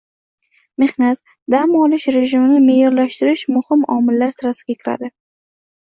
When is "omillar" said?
4.01-4.37